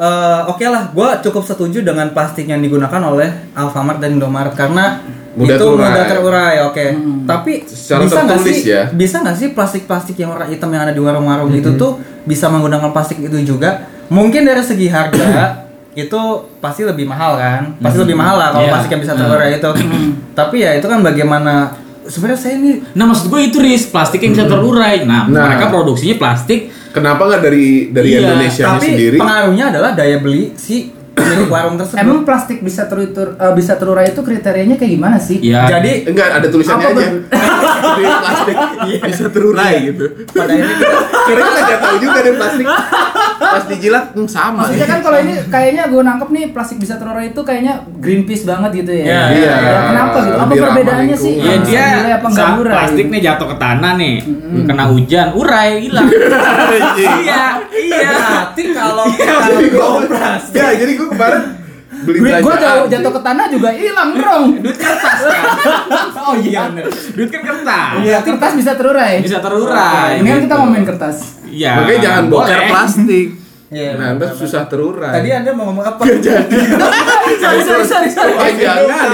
[0.00, 5.04] eh, oke lah, gue cukup setuju dengan plastik yang digunakan oleh Alfamart dan Indomaret karena
[5.30, 5.86] Mudah itu terurai.
[5.86, 6.84] mudah terurai, oke.
[7.22, 8.82] Tapi Secara bisa nggak sih, ya.
[8.90, 12.90] bisa nggak sih plastik-plastik yang warna hitam yang ada di warung-warung itu tuh bisa menggunakan
[12.90, 13.86] plastik itu juga?
[14.08, 15.54] Mungkin dari segi harga
[15.94, 16.20] itu
[16.58, 18.72] pasti lebih mahal kan, pasti lebih mahal lah kalau Iya.
[18.74, 19.70] plastik yang bisa terurai itu.
[20.32, 21.54] Tapi ya itu kan bagaimana
[22.02, 25.44] sebenarnya saya ini nah maksud gue itu ris plastik yang bisa terurai nah, Nah.
[25.46, 26.60] mereka produksinya plastik
[26.90, 29.16] Kenapa nggak dari dari Iya, Indonesia tapi sendiri?
[29.16, 30.90] pengaruhnya adalah daya beli si
[31.30, 32.02] pemilik warung tersebut.
[32.02, 35.38] Emang plastik bisa terutur eh, bisa terurai itu kriterianya kayak gimana sih?
[35.38, 37.08] ya Jadi Enggak ada tulisannya Apa aja.
[38.20, 38.56] Plastik
[39.06, 40.04] bisa terurai gitu.
[40.30, 40.98] pada akhirnya kita
[41.30, 42.66] Karena kita nggak tahu juga deh plastik.
[43.40, 44.62] Pas dijilat hmm, sama.
[44.66, 48.70] Maksudnya kan kalau ini kayaknya gue nangkep nih plastik bisa terurai itu kayaknya Greenpeace banget
[48.84, 49.04] gitu ya.
[49.04, 49.54] Iya, iya.
[49.54, 50.38] Ya, kenapa gitu?
[50.38, 51.34] Apa perbedaannya sih?
[51.40, 52.26] Ya Bisa dia apa
[52.60, 52.74] urai?
[52.74, 54.14] plastik nih jatuh ke tanah nih,
[54.66, 56.08] kena hujan, urai hilang.
[57.00, 58.10] iya, iya.
[58.10, 60.00] Berarti kalau Jadi gua,
[60.54, 61.42] ya, jadi gue kemarin
[62.00, 62.88] beli Duit gue belanjaan.
[62.88, 64.44] jatuh, ke tanah juga hilang dong.
[64.64, 65.44] Duit kertas kan.
[66.32, 66.72] oh iya.
[67.12, 67.92] Duit kan kertas.
[68.00, 69.20] Iya, kertas bisa terurai.
[69.20, 70.24] Bisa terurai.
[70.24, 70.60] Ini kan kita gitu.
[70.64, 71.16] ngomongin kertas.
[71.44, 71.72] Iya.
[71.84, 72.56] Makanya jangan boleh.
[72.72, 73.28] plastik.
[73.70, 73.90] Iya.
[74.00, 75.12] Nah, ntar susah terurai.
[75.12, 76.02] Tadi Anda mau ngomong apa?
[77.42, 78.32] sorry, sorry, sorry, sorry.
[78.32, 79.08] Oh, jangan.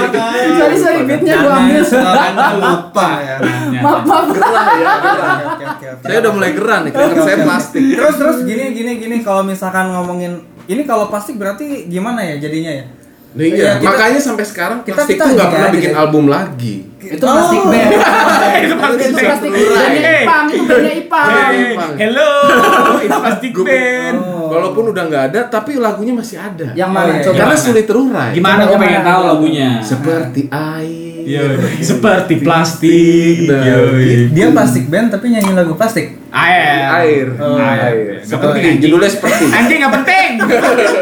[0.55, 1.83] Sorry, sorry, beatnya gue ambil.
[1.91, 3.35] Anda lupa ya.
[3.83, 4.27] maaf, maaf.
[4.31, 4.93] Ya,
[5.75, 5.87] oke.
[6.07, 7.83] Saya udah mulai gerah nih, keringat saya plastik.
[7.83, 12.71] Terus terus gini gini gini kalau misalkan ngomongin ini kalau plastik berarti gimana ya jadinya
[12.71, 12.85] ya?
[13.29, 15.97] Nah, iya, Iya, kita- makanya sampai sekarang kita- plastik kita tuh nggak pernah bikin ya.
[15.97, 16.75] album lagi.
[16.97, 17.69] Itu plastik Oh.
[17.69, 17.91] band.
[18.65, 19.27] Itu plastik Itu band.
[19.27, 19.77] plastik Terurai.
[19.77, 21.91] bandnya Ipang, itu bandnya Ipang.
[21.95, 22.31] Hello,
[22.97, 24.15] itu plastik band.
[24.17, 24.47] Oh.
[24.49, 26.67] Walaupun udah nggak ada, tapi lagunya masih ada.
[26.73, 27.11] Yang Oh, mana?
[27.11, 27.37] iya, Coba.
[27.37, 28.31] Karena sulit terurai.
[28.33, 29.69] Gimana gue pengen tahu lagunya?
[29.79, 31.06] Seperti air.
[31.27, 33.51] Iya, seperti plastik.
[33.51, 34.31] Nah, Yoi.
[34.31, 36.15] Dia plastik band tapi nyanyi lagu plastik.
[36.31, 36.87] Air.
[37.03, 37.27] Air.
[37.35, 38.23] Oh, air.
[38.23, 38.75] Gak Seperti penting.
[38.87, 39.43] judulnya seperti.
[39.51, 40.29] Anjing gak penting.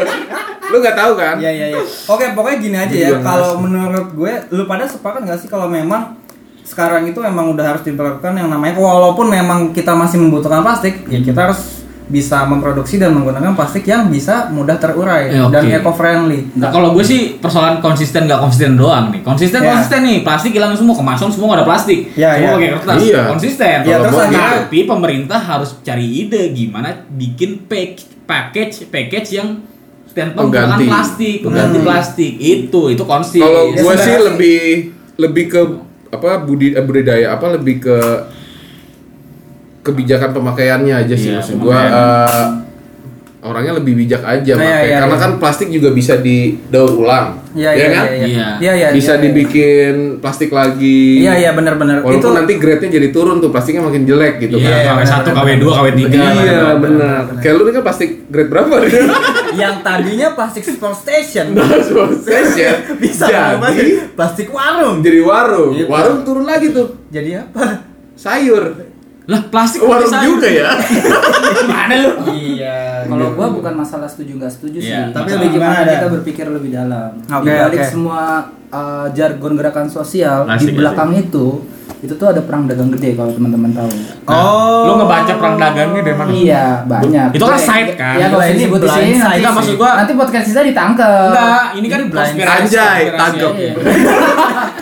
[0.74, 1.38] Lu nggak tahu kan?
[1.38, 1.82] Iya iya iya.
[2.10, 3.10] Oke, pokoknya gini aja ya.
[3.22, 6.18] Kalau menurut gue, lu pada sepakat nggak sih kalau memang
[6.66, 11.22] sekarang itu emang udah harus diberlakukan yang namanya walaupun memang kita masih membutuhkan plastik, ya
[11.22, 11.75] kita harus
[12.06, 15.50] bisa memproduksi dan menggunakan plastik yang bisa mudah terurai Eh, oke.
[15.50, 16.54] dan eco friendly.
[16.54, 19.20] Nah, kalau gue sih persoalan konsisten nggak konsisten doang nih.
[19.20, 19.74] Konsisten Ya.
[19.74, 20.18] konsisten nih.
[20.22, 22.00] Plastik hilang semua, kemasan semua nggak ada plastik.
[22.14, 22.54] Ya, semua ya.
[22.54, 22.96] pakai kertas.
[23.00, 23.22] Iya.
[23.28, 23.76] Konsisten.
[23.82, 29.48] Kalau terus tapi pemerintah harus cari ide gimana bikin pack- package package yang
[30.08, 30.86] tanpa Pengganti.
[30.86, 31.84] plastik, pengganti Hmm.
[31.84, 32.32] plastik.
[32.36, 33.42] Itu itu konsisten.
[33.42, 34.58] Kalau gue sih lebih
[35.16, 35.60] lebih ke
[36.08, 37.98] apa budi eh, budidaya apa lebih ke
[39.86, 42.66] kebijakan pemakaiannya aja sih Iya, maksud gue pemakaian.
[43.38, 44.82] orangnya lebih bijak aja Iya, makanya.
[44.82, 45.22] iya, karena iya.
[45.22, 48.48] kan plastik juga bisa didaur ulang Iya, ya iya, kan iya, Iya.
[48.58, 48.88] Iya, iya.
[48.90, 49.22] bisa iya, iya.
[49.24, 52.02] dibikin plastik lagi Iya, iya, benar-benar.
[52.02, 55.64] walaupun Itu nanti grade-nya jadi turun tuh plastiknya makin jelek gitu Iya, kan KW1, KW2,
[55.64, 56.02] KW3.
[56.10, 58.90] iya benar kayak lu ini kan plastik grade berapa nih
[59.62, 61.70] yang tadinya plastik sport station Nah,
[62.52, 64.96] ya bisa jadi berubah jadi plastik warung.
[65.00, 65.86] jadi warung Iya.
[65.86, 67.86] warung turun lagi tuh Jadi apa?
[68.12, 68.74] sayur
[69.26, 70.70] Lah plastik warung juga ya
[71.74, 72.10] Mana lu?
[72.30, 73.02] Iya.
[73.10, 76.14] Kalau gua bukan masalah setuju nggak setuju sih, Iya, tapi lebih gimana gimana kita ada?
[76.14, 77.10] berpikir lebih dalam.
[77.26, 77.90] Oke, di balik oke.
[77.90, 78.22] semua
[78.70, 81.58] uh, jargon gerakan sosial di belakang itu,
[82.02, 83.90] itu tuh ada perang dagang gede kalau teman-teman tahu.
[84.30, 84.82] Oh.
[84.86, 86.30] Lu ngebaca perang dagangnya dari mana?
[86.30, 87.28] Iya, banyak.
[87.34, 88.14] Itu kan side kan?
[88.18, 90.62] Ya, kalau ini ini disebut di sini side nanti, Enggak, maksud gua nanti podcast kita
[90.62, 91.28] ditangkap.
[91.34, 92.14] Enggak, ini kan blind.
[92.14, 92.62] konspirasi.
[92.62, 93.52] Anjay, tangkep.
[93.58, 93.70] aja.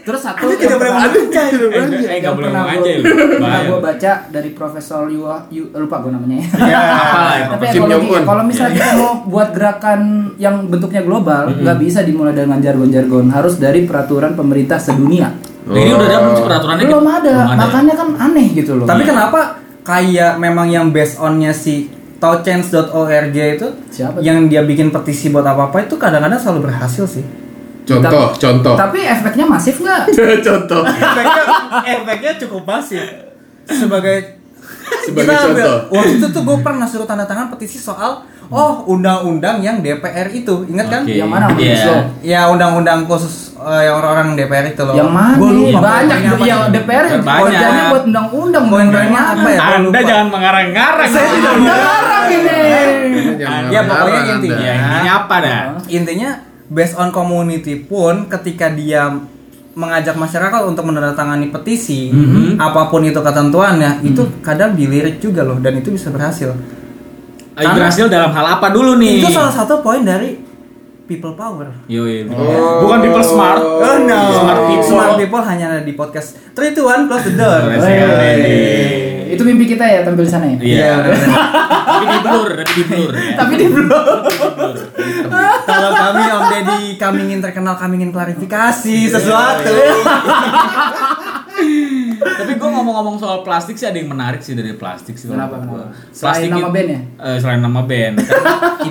[0.00, 1.12] Terus satu Anda tidak boleh pernah-.
[1.12, 1.96] Tidak Eh, berani.
[2.00, 3.02] eh, nggak boleh aja lu.
[3.34, 6.46] pernah gue baca dari Profesor Yua, Yu, lupa gue namanya ya.
[6.68, 6.80] Ya.
[6.80, 7.80] Apalah itu.
[7.80, 10.00] Tapi kalau misalnya kita mau buat gerakan
[10.36, 15.32] yang bentuknya global, nggak bisa dimulai dengan jargon-jargon, harus dari peraturan pemerintah sedunia.
[15.64, 16.84] Nah, ini udah ada belum peraturannya?
[16.84, 18.84] Belum ada, makanya kan aneh gitu loh.
[18.84, 19.40] Tapi kenapa
[19.82, 21.88] kayak memang yang based onnya si
[22.18, 24.18] touchance.org itu Siapa?
[24.18, 27.22] yang dia bikin petisi buat apa-apa itu kadang-kadang selalu berhasil sih.
[27.88, 30.02] Contoh contoh Tapi efeknya masif nggak?
[30.46, 31.42] contoh efeknya,
[31.86, 33.04] efeknya cukup pasif
[33.66, 34.36] sebagai
[35.00, 35.78] Sebagai kita ambil- contoh.
[35.94, 40.64] waktu itu tuh gue pernah suruh tanda tangan petisi soal oh undang-undang yang DPR itu
[40.64, 41.02] ingat kan.
[41.04, 41.52] Yang mana?
[41.52, 41.84] Iya.
[41.84, 42.00] Law?
[42.22, 45.36] ya undang-undang khusus eh, yang orang-orang DPR itu loh Yang mana?
[45.36, 46.60] Gua lupa Banyak apa yang.
[46.70, 47.44] DPR Banyak.
[47.44, 49.58] kerjanya buat undang-undang, Poin-poinnya undang-undang apa ya?
[49.58, 50.00] Gua Anda lupa.
[50.02, 51.08] jangan mengarang-ngarang.
[51.10, 52.60] Saya tidak Ngarang ini.
[53.68, 54.56] Ya, pokoknya intinya.
[54.58, 55.60] Ya, intinya apa dah?
[55.86, 56.30] intinya
[56.68, 59.08] based on community pun ketika dia
[59.72, 62.58] mengajak masyarakat untuk menandatangani petisi Mhm.
[62.58, 66.52] apa pun itu ketentuannya itu kadang dilirik juga loh dan itu bisa berhasil
[67.54, 69.18] Eh, Berhasil dalam hal apa dulu nih?
[69.18, 70.38] itu salah satu poin dari
[71.04, 72.86] people power Yoi, Oh.
[72.86, 73.58] bukan people smart.
[73.58, 74.86] Oh no, Smart people.
[74.86, 77.60] Smart people hanya ada di podcast 3 to 1 close the door.
[79.28, 80.56] Itu mimpi kita ya tampil di sana ya.
[80.58, 80.90] Iya.
[80.98, 81.42] benar-benar.
[81.88, 83.32] Tapi di blur, tapi di blur ya.
[83.34, 84.22] Tapi di blog.
[85.64, 89.74] Kalau kami Om Deddy kami ingin terkenal, kami ingin klarifikasi sesuatu.
[92.18, 95.26] Tapi gue ngomong-ngomong soal plastik sih ada yang menarik sih dari plastik sih.
[95.26, 95.90] Kenapa, menurut kenapa?
[95.90, 96.14] gua.
[96.14, 97.00] Selain nama band ya?
[97.18, 98.14] eh, selain nama band.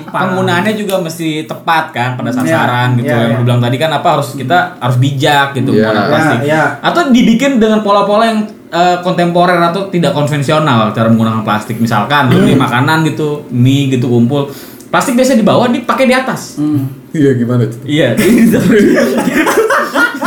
[0.08, 3.08] Penggunaannya juga mesti tepat kan pada sasaran Iya, gitu.
[3.08, 3.40] iya, yang iya.
[3.40, 6.40] lu bilang tadi kan apa harus kita harus bijak gitu Iya, menggunakan iya, plastik.
[6.44, 6.64] iya.
[6.84, 11.78] Atau dibikin dengan pola-pola yang eh, kontemporer atau tidak konvensional cara menggunakan plastik.
[11.78, 12.60] Misalkan beli Hmm.
[12.60, 14.46] makanan gitu, mie gitu kumpul.
[14.88, 16.56] Plastik biasa di bawah dipakai di atas.
[16.56, 16.86] Hmm.
[17.10, 18.14] iya gimana tuh Iya.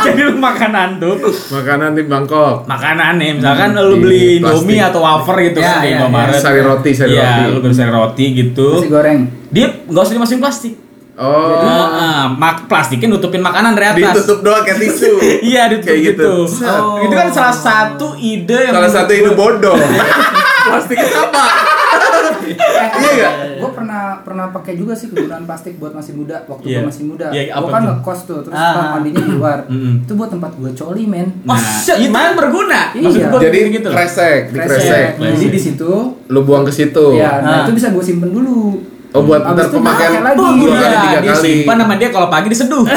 [0.01, 1.13] Jadi lu makanan tuh
[1.53, 4.25] makanan di Bangkok makanan nih misalkan lu Di beli.
[4.41, 7.75] Indomie atau wafer gitu Ya, kan di ya, sari roti sari Iya, roti lu beli
[7.75, 8.67] sari roti gitu.
[8.75, 9.19] Nasi goreng.
[9.51, 10.73] Dia nggak usah dimasukin plastik.
[11.17, 14.21] Oh Heeh, mak plastiknya nutupin makanan dari atas.
[14.21, 15.13] ditutup doang kayak tisu
[15.51, 16.31] Iya, ditutup Kayak gitu.
[16.47, 16.65] gitu.
[16.65, 17.01] Oh.
[17.01, 19.77] Itu kan salah satu ide yang salah satu gua- bodoh
[20.67, 21.45] plastiknya apa
[22.51, 23.33] Iya nggak?
[23.59, 26.43] Gue pernah pernah pakai juga sih kegunaan plastik buat masih muda.
[26.45, 26.77] Waktu Iya.
[26.77, 27.89] gue masih muda, Iya, gue apa kan tuh?
[27.93, 28.91] ngekos tuh, terus Ah.
[28.93, 29.59] mandinya di luar.
[29.67, 29.95] Mm-mm.
[30.03, 31.29] Itu buat tempat gue coli men.
[31.43, 32.81] Nah, Oh, shit, itu kan berguna.
[32.93, 33.27] Iya.
[33.29, 35.09] gua jadi gitu kresek di kresek Kresek.
[35.21, 35.93] Jadi di situ,
[36.25, 37.63] lu buang ke situ ya, nah Ah.
[37.63, 38.81] itu bisa gue simpen dulu.
[39.11, 40.39] Oh buat Abis ntar pemakaian lagi.
[40.39, 42.85] dua Iya, kali tiga dia kali simpan sama dia kalau pagi diseduh.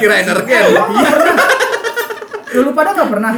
[0.00, 0.64] kira energen
[2.46, 3.32] Dulu pada nggak pernah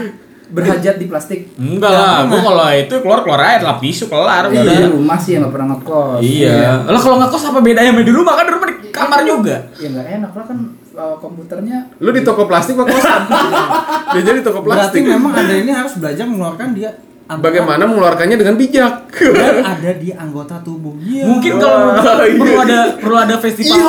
[0.49, 1.53] berhajat di plastik.
[1.61, 5.37] Enggak lah, gua kalau itu keluar keluar aja lap tisu kelar Iya, di rumah sih
[5.37, 6.21] yang nggak pernah ngekos.
[6.25, 6.89] Iya.
[6.89, 9.57] Lah kalau ngekos apa bedanya sama di rumah kan di rumah di kamar juga.
[9.77, 10.59] Ya nggak enak lah kan
[10.99, 11.79] uh, komputernya.
[12.01, 13.21] lu di toko plastik apa kosan
[14.17, 16.91] dia jadi toko Berarti plastik memang Anda ini harus belajar mengeluarkan dia
[17.29, 20.97] anggota- bagaimana mengeluarkannya dengan bijak dan ada di anggota tubuh.
[20.99, 21.25] Iya.
[21.25, 22.35] Mungkin kalau menurut gua iya.
[22.35, 23.85] perlu ada perlu ada festival.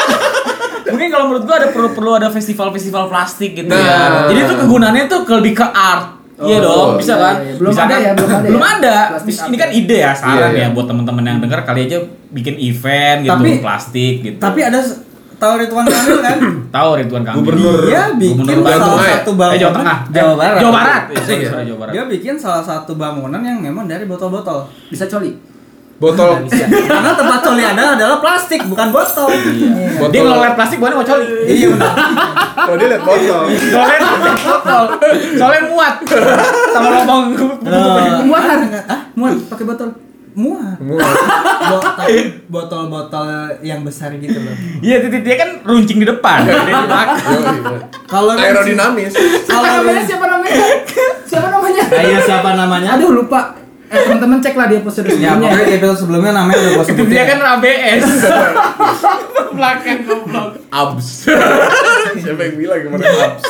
[0.90, 3.78] Mungkin kalau menurut gua ada perlu perlu ada festival-festival plastik gitu Nah.
[3.78, 3.98] ya.
[4.26, 6.18] Jadi itu kegunaannya tuh ke- lebih ke art.
[6.40, 7.34] Iya Oh, dong, bisa iya, kan?
[7.36, 7.52] iya.
[7.54, 8.48] Belum Misalkan- ada ya, belum ada ya?
[8.48, 8.96] Belum ada.
[9.44, 9.74] Ini kan ya?
[9.76, 10.64] ide ya, saran Iya, iya.
[10.64, 14.38] ya buat teman-teman yang dengar kali aja bikin event gitu Tapi- plastik gitu.
[14.40, 14.80] Tapi ada
[15.40, 16.36] tahu Ridwan Kamil kan?
[16.76, 17.38] tahu Ridwan Kamil.
[17.40, 17.78] Gubernur.
[17.82, 19.10] Dia bikin Gubernur salah Bandung, eh.
[19.10, 19.98] satu Eh, bangunan Jawa Tengah.
[20.12, 20.60] Jawa Barat.
[20.60, 21.02] Jawa Barat.
[21.08, 21.48] Eh, sorry, Iya.
[21.48, 21.92] sorry, Jawa Barat.
[21.92, 24.68] Dia bikin salah satu bangunan yang memang dari botol-botol.
[24.86, 25.32] Bisa coli.
[26.00, 26.48] botol
[26.88, 29.28] Karena tempat coli Anda adalah plastik, bukan botol.
[29.28, 30.00] Iya.
[30.00, 31.26] botol Dia kalau lihat plastik bukan mau coli.
[31.44, 31.92] Iya benar.
[32.56, 33.98] oh dia liat botol Soalnya
[34.40, 34.84] botol.
[35.36, 35.94] Soalnya muat.
[36.72, 37.24] Sama lubang.
[38.24, 38.44] Muat
[38.88, 39.00] Hah?
[39.12, 39.88] Muat pakai botol.
[40.32, 40.78] Muat.
[40.78, 41.14] Muat.
[41.98, 42.16] Tapi
[42.46, 43.26] botol-botol
[43.60, 44.54] yang besar gitu loh.
[44.78, 46.42] Iya, titik dia kan runcing di depan.
[46.42, 47.18] Dia di belakang.
[48.04, 50.02] Kalau aerodinamis Siapa namanya?
[50.02, 50.56] Siapa namanya?
[51.24, 51.82] Siapa namanya?
[51.92, 52.88] Ayo siapa namanya?
[52.94, 53.54] Aduh lupa.
[53.86, 55.50] Eh teman-teman cek lah di episode Ya sebelumnya.
[55.50, 57.10] pokoknya di episode sebelumnya namanya udah gue Itu sebutin.
[57.10, 58.04] dia kan ABS.
[59.56, 60.48] Belakang goblok.
[60.70, 61.08] Abs.
[62.22, 63.44] Siapa yang bilang kemarin abs?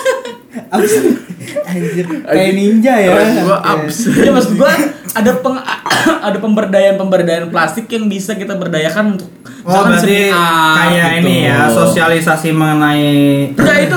[1.40, 3.16] Anjir, kayak ninja ya.
[3.44, 4.12] Gua abs.
[4.12, 4.76] Ya maksud gua
[5.16, 5.56] ada peng
[6.28, 11.28] ada pemberdayaan-pemberdayaan plastik yang bisa kita berdayakan untuk Oh berarti seni art kayak gitu.
[11.28, 13.12] ini ya sosialisasi mengenai
[13.52, 13.96] Enggak itu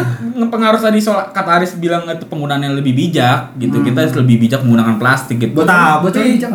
[0.52, 3.80] pengaruh tadi soal kata Aris bilang itu penggunaannya lebih bijak gitu.
[3.80, 5.56] Kita harus lebih bijak menggunakan plastik gitu.
[5.56, 6.52] Buat apa Buat bijak?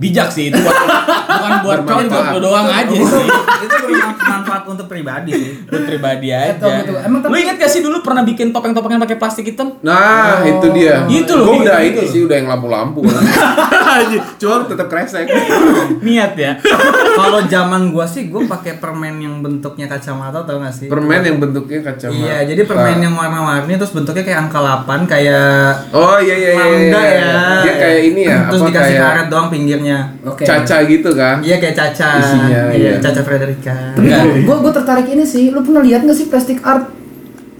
[0.00, 0.72] Bijak sih itu buat,
[1.28, 3.26] bukan buat cowok buat lo doang aja sih.
[3.64, 5.52] itu bermanfaat untuk pribadi sih.
[5.68, 6.56] Buat pribadi aja.
[6.56, 6.96] Betul, betul.
[7.04, 9.76] Emang tapi- Lu inget gak sih dulu pernah bikin topeng-topengan pakai plastik hitam?
[9.80, 11.04] Nah, itu dia.
[11.06, 12.00] Itu loh, Gua udah gitu.
[12.00, 13.04] ini sih udah yang lampu-lampu.
[14.40, 15.28] Cuma tetap kresek.
[16.06, 16.52] Niat ya.
[17.14, 20.88] Kalau zaman gua sih gua pakai permen yang bentuknya kacamata tau gak sih?
[20.88, 22.16] Permen yang bentuknya kacamata.
[22.16, 26.58] Iya, jadi permen yang warna-warni terus bentuknya kayak angka 8 kayak Oh iya iya iya.
[26.58, 27.20] Mangga iya.
[27.20, 27.69] ya.
[28.10, 29.98] Ini ya, Terus apa dikasih kayak karet doang pinggirnya.
[30.22, 30.42] Oke.
[30.42, 31.36] caca gitu kan.
[31.40, 32.10] Iya kayak Caca.
[32.18, 32.92] Isinya, iya, iya.
[32.98, 33.76] Caca Frederica.
[33.94, 34.22] Enggak.
[34.42, 35.44] Gue gue tertarik ini sih.
[35.50, 36.90] Lu pernah lihat nggak sih plastik art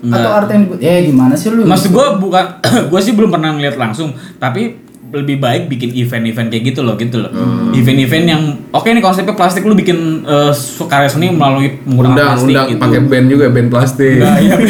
[0.01, 0.17] Nggak.
[0.17, 0.81] atau art yang dibuat?
[0.81, 1.63] Eh gimana sih lu?
[1.65, 2.45] Maksud gue bukan,
[2.91, 7.19] gue sih belum pernah ngeliat langsung, tapi lebih baik bikin event-event kayak gitu loh, gitu
[7.19, 7.31] loh.
[7.75, 10.55] Event-event yang, oke nih konsepnya plastik lu bikin eh,
[10.87, 12.79] karya seni melalui menggunakan Undang plastik undang gitu.
[12.79, 14.23] pakai band juga band plastik.
[14.23, 14.55] Nah, iya.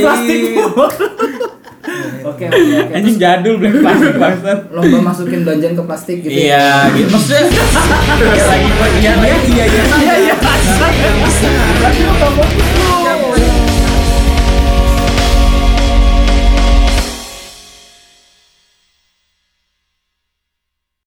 [0.00, 0.40] Plastik.
[1.80, 2.20] Iya, iya.
[2.20, 2.28] Iya.
[2.28, 2.92] Oke, oke.
[2.92, 4.58] Anjing jadul beli plastik banget.
[4.68, 6.32] Lomba masukin belanjaan ke plastik gitu.
[6.32, 6.36] Ya?
[6.36, 7.48] Iya, gitu maksudnya.
[7.48, 8.54] Iya,
[9.00, 9.84] iya iya iya iya iya.
[9.88, 10.34] Iya iya.